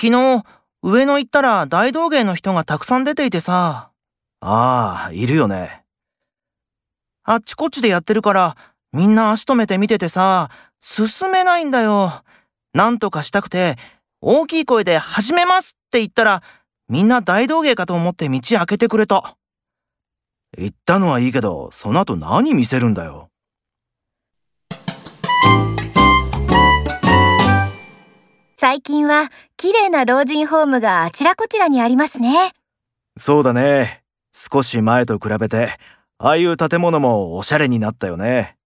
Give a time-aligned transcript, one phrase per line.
[0.00, 0.44] 昨日、
[0.82, 3.90] 上野行ったら大道芸の人がたくさん出ていてさ。
[4.40, 5.84] ああ、いるよね。
[7.22, 8.56] あっちこっちでやってるから、
[8.94, 10.48] みんな足止めて見ててさ、
[10.80, 12.22] 進めないんだよ。
[12.72, 13.76] なんとかしたくて、
[14.22, 16.42] 大きい声で始めますって言ったら、
[16.88, 19.36] みんな大道芸かと思って道開けてくれた。
[20.56, 23.29] 言ったのはいいけど、その後何見せるんだよ。
[28.60, 32.50] 最近は綺麗な老人ホームがあちらこちらにありますね。
[33.16, 34.02] そうだね。
[34.34, 35.78] 少し前と比べて、
[36.18, 38.58] ああいう建物もおしゃれになったよね。